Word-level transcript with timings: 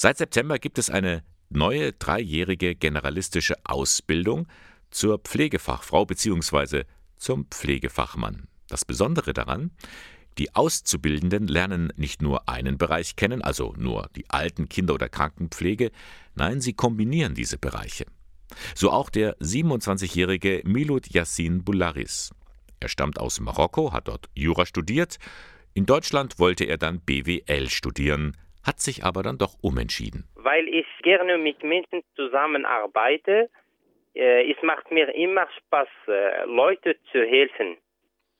Seit 0.00 0.16
September 0.16 0.60
gibt 0.60 0.78
es 0.78 0.90
eine 0.90 1.24
neue 1.50 1.92
dreijährige 1.92 2.76
generalistische 2.76 3.56
Ausbildung 3.64 4.46
zur 4.90 5.18
Pflegefachfrau 5.18 6.06
bzw. 6.06 6.84
zum 7.16 7.46
Pflegefachmann. 7.50 8.46
Das 8.68 8.84
Besondere 8.84 9.32
daran, 9.32 9.72
die 10.38 10.54
Auszubildenden 10.54 11.48
lernen 11.48 11.92
nicht 11.96 12.22
nur 12.22 12.48
einen 12.48 12.78
Bereich 12.78 13.16
kennen, 13.16 13.42
also 13.42 13.74
nur 13.76 14.08
die 14.14 14.30
alten 14.30 14.68
Kinder- 14.68 14.94
oder 14.94 15.08
Krankenpflege, 15.08 15.90
nein, 16.36 16.60
sie 16.60 16.74
kombinieren 16.74 17.34
diese 17.34 17.58
Bereiche. 17.58 18.06
So 18.76 18.92
auch 18.92 19.10
der 19.10 19.36
27-jährige 19.38 20.62
Milud 20.64 21.12
Yassin 21.12 21.64
Boularis. 21.64 22.30
Er 22.78 22.88
stammt 22.88 23.18
aus 23.18 23.40
Marokko, 23.40 23.92
hat 23.92 24.06
dort 24.06 24.28
Jura 24.36 24.64
studiert. 24.64 25.18
In 25.74 25.86
Deutschland 25.86 26.38
wollte 26.38 26.66
er 26.66 26.78
dann 26.78 27.00
BWL 27.00 27.68
studieren, 27.68 28.36
hat 28.62 28.80
sich 28.80 29.04
aber 29.04 29.22
dann 29.22 29.38
doch 29.38 29.54
umentschieden. 29.62 30.28
Weil 30.34 30.68
ich 30.68 30.86
gerne 31.02 31.38
mit 31.38 31.62
Menschen 31.62 32.02
zusammenarbeite, 32.16 33.50
äh, 34.14 34.50
es 34.50 34.60
macht 34.62 34.90
mir 34.90 35.14
immer 35.14 35.46
Spaß, 35.58 35.88
äh, 36.08 36.44
Leute 36.44 36.96
zu 37.12 37.18
helfen. 37.24 37.76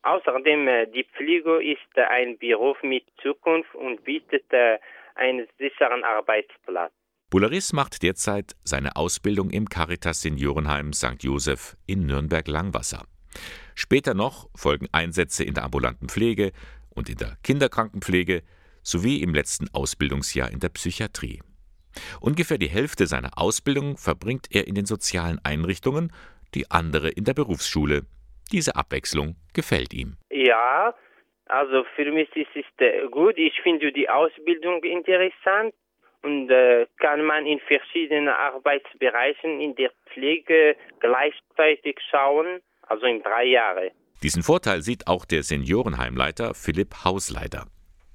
Außerdem, 0.03 0.69
äh, 0.69 0.87
die 0.87 1.05
Pflege 1.05 1.63
ist 1.63 1.99
ein 1.99 2.39
Beruf 2.39 2.83
mit 2.83 3.05
Zukunft 3.23 3.75
und 3.75 4.05
bietet 4.05 4.45
einen 5.15 5.47
sicheren 5.59 6.05
Arbeitsplatz. 6.05 6.93
Bularis 7.31 7.73
macht 7.73 8.03
derzeit 8.03 8.55
seine 8.65 8.97
Ausbildung 8.97 9.51
im 9.51 9.69
Caritas 9.69 10.23
Seniorenheim 10.23 10.93
St. 10.93 11.23
Joseph 11.23 11.77
in 11.87 12.07
Nürnberg-Langwasser. 12.07 13.05
Später 13.75 14.15
noch 14.15 14.49
folgen 14.57 14.89
Einsätze 14.93 15.45
in 15.45 15.55
der 15.55 15.65
ambulanten 15.65 16.09
Pflege 16.09 16.53
und 16.89 17.09
in 17.09 17.17
der 17.17 17.37
Kinderkrankenpflege 17.43 18.43
sowie 18.83 19.23
im 19.23 19.35
letzten 19.35 19.69
Ausbildungsjahr 19.73 20.51
in 20.51 20.61
der 20.61 20.69
Psychiatrie. 20.71 21.41
Ungefähr 22.21 22.59
die 22.59 22.69
Hälfte 22.69 23.07
seiner 23.07 23.31
Ausbildung 23.37 23.97
verbringt 23.97 24.47
er 24.51 24.67
in 24.67 24.75
den 24.75 24.87
sozialen 24.87 25.41
Einrichtungen, 25.45 26.13
die 26.55 26.71
andere 26.71 27.11
in 27.11 27.25
der 27.25 27.35
Berufsschule. 27.35 28.03
Diese 28.53 28.77
Abwechslung 28.77 29.37
gefällt 29.53 29.93
ihm. 29.93 30.17
Ja, 30.31 30.95
also 31.47 31.85
für 31.97 32.11
mich 32.13 32.35
ist 32.35 32.55
es 32.55 32.65
äh, 32.79 33.07
gut. 33.11 33.37
Ich 33.37 33.61
finde 33.63 33.93
die 33.93 34.09
Ausbildung 34.09 34.83
interessant 34.85 35.75
und 36.23 36.51
äh, 36.51 36.87
kann 36.99 37.25
man 37.25 37.47
in 37.47 37.61
verschiedenen 37.61 38.29
Arbeitsbereichen 38.29 39.61
in 39.61 39.75
der 39.77 39.91
Pflege 40.13 40.77
gleichzeitig 41.01 41.99
schauen, 42.11 42.61
also 42.83 43.07
in 43.07 43.23
drei 43.23 43.45
Jahren. 43.45 43.91
Diesen 44.23 44.43
Vorteil 44.43 44.83
sieht 44.83 45.07
auch 45.07 45.25
der 45.25 45.43
Seniorenheimleiter 45.43 46.55
Philipp 46.55 47.05
Hausleiter. 47.05 47.67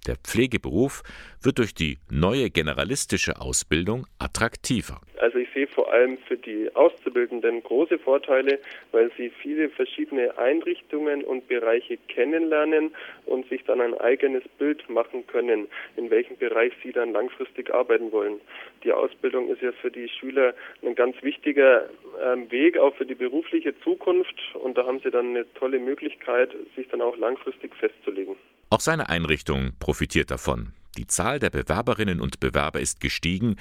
Der 0.06 0.18
Pflegeberuf 0.18 1.02
wird 1.42 1.60
durch 1.60 1.74
die 1.74 1.98
neue 2.12 2.50
generalistische 2.50 3.40
Ausbildung 3.40 4.06
attraktiver. 4.20 5.00
Also 5.20 5.38
ich 5.38 5.48
sehe 5.54 5.68
vor 5.68 5.94
allem 5.94 6.18
für 6.28 6.36
die 6.36 6.70
Auszubildenden 6.76 7.64
große 7.64 7.98
Vorteile, 8.00 8.60
weil 8.92 9.10
sie 9.18 9.30
viele 9.30 9.70
verschiedene 9.70 10.38
Einrichtungen 10.38 11.24
und 11.24 11.48
Bereiche 11.48 11.98
kennenlernen 12.10 12.94
und 13.26 13.48
sich 13.48 13.64
dann 13.64 13.80
ein 13.80 13.94
eigenes 14.00 14.44
Bild 14.58 14.90
machen 14.90 15.26
können, 15.28 15.68
in 15.96 16.10
welchem 16.10 16.36
Bereich 16.36 16.74
sie 16.84 16.92
dann 16.92 17.14
langfristig 17.14 17.74
arbeiten 17.74 18.12
wollen. 18.12 18.42
Die 18.84 18.92
Ausbildung 18.92 19.48
ist 19.50 19.62
ja 19.62 19.72
für 19.72 19.92
die 19.92 20.10
Schüler 20.10 20.54
ein 20.86 20.96
ganz 20.96 21.16
wichtiger 21.22 21.90
ähm, 22.22 22.52
Weg, 22.52 22.78
auch 22.78 22.94
für 22.96 23.06
die 23.06 23.16
berufliche 23.16 23.80
Zukunft 23.80 24.36
und 24.56 24.78
da 24.78 24.86
haben 24.86 25.00
sie 25.00 25.12
dann 25.12 25.30
eine 25.30 25.46
tolle 25.54 25.80
Möglichkeit, 25.80 26.54
sich 26.76 26.90
dann 26.90 27.02
auch 27.02 27.16
langfristig 27.16 27.74
festzulegen. 27.76 28.36
Auch 28.74 28.80
seine 28.80 29.08
Einrichtung 29.08 29.74
profitiert 29.80 30.32
davon. 30.32 30.74
Die 30.98 31.06
Zahl 31.06 31.38
der 31.38 31.52
Bewerberinnen 31.52 32.20
und 32.20 32.40
Bewerber 32.40 32.80
ist 32.80 33.02
gestiegen, 33.02 33.58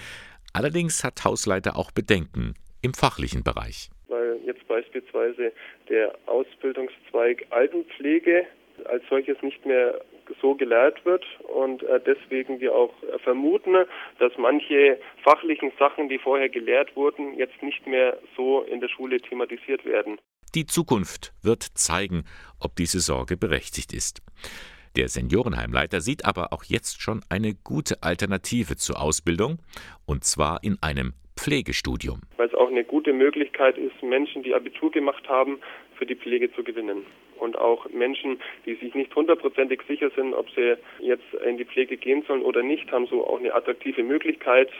allerdings 0.54 1.04
hat 1.04 1.22
Hausleiter 1.22 1.76
auch 1.76 1.90
Bedenken 1.90 2.54
im 2.80 2.94
fachlichen 2.94 3.42
Bereich. 3.42 3.90
Weil 4.08 4.40
jetzt 4.46 4.66
beispielsweise 4.68 5.52
der 5.90 6.14
Ausbildungszweig 6.24 7.44
Altenpflege 7.50 8.46
als 8.86 9.02
solches 9.10 9.36
nicht 9.42 9.66
mehr 9.66 10.00
so 10.40 10.54
gelehrt 10.54 11.04
wird 11.04 11.26
und 11.42 11.82
äh, 11.82 12.00
deswegen 12.00 12.60
wir 12.60 12.74
auch 12.74 12.94
vermuten, 13.22 13.84
dass 14.18 14.32
manche 14.38 14.98
fachlichen 15.22 15.72
Sachen, 15.78 16.08
die 16.08 16.18
vorher 16.18 16.48
gelehrt 16.48 16.96
wurden, 16.96 17.34
jetzt 17.36 17.62
nicht 17.62 17.86
mehr 17.86 18.16
so 18.34 18.62
in 18.62 18.80
der 18.80 18.88
Schule 18.88 19.20
thematisiert 19.20 19.84
werden. 19.84 20.18
Die 20.54 20.64
Zukunft 20.64 21.34
wird 21.42 21.64
zeigen, 21.74 22.24
ob 22.60 22.76
diese 22.76 23.00
Sorge 23.00 23.36
berechtigt 23.36 23.92
ist. 23.92 24.22
Der 24.96 25.08
Seniorenheimleiter 25.08 26.00
sieht 26.00 26.26
aber 26.26 26.52
auch 26.52 26.64
jetzt 26.64 27.00
schon 27.00 27.22
eine 27.30 27.54
gute 27.54 28.02
Alternative 28.02 28.76
zur 28.76 29.00
Ausbildung, 29.00 29.58
und 30.06 30.24
zwar 30.24 30.60
in 30.62 30.76
einem 30.82 31.14
Pflegestudium. 31.36 32.20
Weil 32.36 32.48
es 32.48 32.54
auch 32.54 32.68
eine 32.68 32.84
gute 32.84 33.14
Möglichkeit 33.14 33.78
ist, 33.78 34.02
Menschen, 34.02 34.42
die 34.42 34.54
Abitur 34.54 34.90
gemacht 34.90 35.26
haben, 35.28 35.60
für 35.96 36.04
die 36.04 36.14
Pflege 36.14 36.52
zu 36.52 36.62
gewinnen. 36.62 37.06
Und 37.38 37.56
auch 37.56 37.88
Menschen, 37.90 38.38
die 38.66 38.74
sich 38.74 38.94
nicht 38.94 39.14
hundertprozentig 39.14 39.80
sicher 39.88 40.10
sind, 40.14 40.34
ob 40.34 40.50
sie 40.50 40.76
jetzt 41.00 41.24
in 41.46 41.56
die 41.56 41.64
Pflege 41.64 41.96
gehen 41.96 42.22
sollen 42.28 42.42
oder 42.42 42.62
nicht, 42.62 42.92
haben 42.92 43.06
so 43.06 43.26
auch 43.26 43.38
eine 43.38 43.54
attraktive 43.54 44.02
Möglichkeit, 44.02 44.70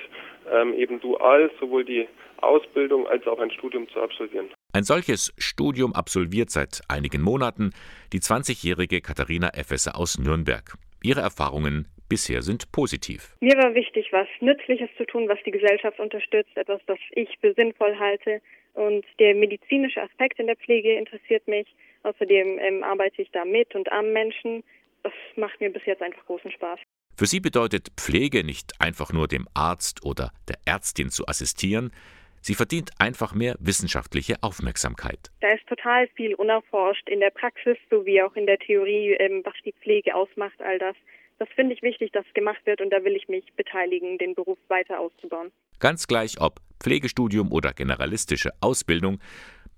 ähm, 0.53 0.75
eben 0.75 1.01
dual 1.01 1.51
sowohl 1.59 1.85
die 1.85 2.07
Ausbildung 2.37 3.07
als 3.07 3.27
auch 3.27 3.39
ein 3.39 3.51
Studium 3.51 3.89
zu 3.89 4.01
absolvieren. 4.01 4.49
Ein 4.75 4.85
solches 4.85 5.35
Studium 5.37 5.93
absolviert 5.93 6.49
seit 6.49 6.81
einigen 6.89 7.21
Monaten 7.21 7.75
die 8.15 8.21
20-jährige 8.21 9.03
Katharina 9.03 9.51
Effesse 9.51 9.95
aus 9.95 10.19
Nürnberg. 10.19 10.79
Ihre 11.03 11.21
Erfahrungen 11.21 11.89
bisher 12.09 12.41
sind 12.41 12.73
positiv. 12.73 13.37
Mir 13.41 13.55
war 13.59 13.75
wichtig, 13.75 14.07
was 14.13 14.27
Nützliches 14.41 14.89
zu 14.97 15.05
tun, 15.05 15.29
was 15.29 15.39
die 15.45 15.51
Gesellschaft 15.51 16.01
unterstützt, 16.01 16.57
etwas, 16.57 16.81
das 16.87 16.99
ich 17.11 17.29
für 17.43 17.53
sinnvoll 17.53 17.99
halte. 17.99 18.41
Und 18.73 19.05
der 19.19 19.35
medizinische 19.35 20.01
Aspekt 20.01 20.39
in 20.39 20.47
der 20.47 20.57
Pflege 20.57 20.95
interessiert 20.95 21.47
mich. 21.47 21.67
Außerdem 22.05 22.59
ähm, 22.59 22.83
arbeite 22.83 23.21
ich 23.21 23.31
da 23.31 23.45
mit 23.45 23.75
und 23.75 23.93
am 23.93 24.15
Menschen. 24.15 24.65
Das 25.03 25.13
macht 25.37 25.61
mir 25.61 25.71
bis 25.71 25.85
jetzt 25.85 26.01
einfach 26.01 26.25
großen 26.25 26.51
Spaß. 26.51 26.81
Für 27.19 27.27
sie 27.27 27.41
bedeutet 27.41 27.89
Pflege 27.99 28.43
nicht 28.43 28.73
einfach 28.81 29.13
nur 29.13 29.29
dem 29.29 29.47
Arzt 29.53 30.03
oder 30.03 30.33
der 30.49 30.57
Ärztin 30.65 31.11
zu 31.11 31.27
assistieren, 31.27 31.93
Sie 32.43 32.55
verdient 32.55 32.91
einfach 32.99 33.35
mehr 33.35 33.55
wissenschaftliche 33.61 34.35
Aufmerksamkeit. 34.43 35.31
Da 35.41 35.53
ist 35.53 35.67
total 35.69 36.09
viel 36.09 36.35
unerforscht 36.35 37.09
in 37.09 37.21
der 37.21 37.31
Praxis 37.31 37.79
sowie 37.89 38.21
auch 38.21 38.35
in 38.35 38.47
der 38.47 38.59
Theorie, 38.59 39.13
ähm, 39.13 39.43
was 39.45 39.55
die 39.65 39.73
Pflege 39.81 40.15
ausmacht, 40.15 40.61
all 40.61 40.79
das. 40.79 40.97
Das 41.39 41.49
finde 41.55 41.75
ich 41.75 41.83
wichtig, 41.83 42.11
dass 42.13 42.25
gemacht 42.35 42.61
wird 42.67 42.81
und 42.81 42.91
da 42.91 43.05
will 43.05 43.15
ich 43.15 43.29
mich 43.29 43.45
beteiligen, 43.55 44.19
den 44.19 44.35
Beruf 44.35 44.59
weiter 44.69 44.99
auszubauen. 44.99 45.53
Ganz 45.79 46.07
gleich 46.09 46.41
ob 46.41 46.61
Pflegestudium 46.81 47.53
oder 47.53 47.73
generalistische 47.73 48.51
Ausbildung, 48.61 49.21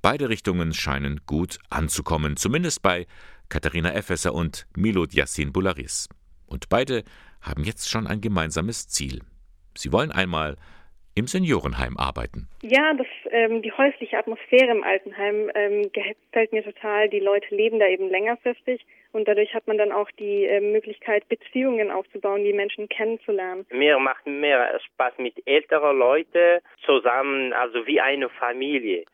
beide 0.00 0.30
Richtungen 0.30 0.72
scheinen 0.72 1.20
gut 1.26 1.58
anzukommen, 1.68 2.36
zumindest 2.36 2.82
bei 2.82 3.06
Katharina 3.50 3.94
Effesser 3.94 4.34
und 4.34 4.66
Milot 4.74 5.12
Yassin 5.12 5.52
Bularis. 5.52 6.08
Und 6.46 6.70
beide 6.70 7.04
haben 7.42 7.64
jetzt 7.64 7.90
schon 7.90 8.06
ein 8.06 8.22
gemeinsames 8.22 8.88
Ziel. 8.88 9.20
Sie 9.76 9.92
wollen 9.92 10.12
einmal 10.12 10.56
im 11.14 11.26
Seniorenheim 11.26 11.96
arbeiten. 11.96 12.48
Ja, 12.62 12.92
das, 12.94 13.06
ähm, 13.30 13.62
die 13.62 13.72
häusliche 13.72 14.18
Atmosphäre 14.18 14.70
im 14.70 14.82
Altenheim 14.82 15.50
ähm, 15.54 15.90
gefällt 15.92 16.52
mir 16.52 16.64
total. 16.64 17.08
Die 17.08 17.20
Leute 17.20 17.54
leben 17.54 17.78
da 17.78 17.86
eben 17.86 18.08
längerfristig 18.08 18.84
und 19.12 19.28
dadurch 19.28 19.54
hat 19.54 19.66
man 19.68 19.78
dann 19.78 19.92
auch 19.92 20.10
die 20.18 20.44
äh, 20.44 20.60
Möglichkeit, 20.60 21.28
Beziehungen 21.28 21.90
aufzubauen, 21.90 22.44
die 22.44 22.52
Menschen 22.52 22.88
kennenzulernen. 22.88 23.64
Mir 23.70 23.98
macht 23.98 24.26
mehr 24.26 24.78
Spaß 24.80 25.14
mit 25.18 25.34
älteren 25.46 25.96
Leuten 25.98 26.60
zusammen, 26.84 27.52
also 27.52 27.86
wie 27.86 28.00
eine 28.00 28.28
Familie. 28.28 29.04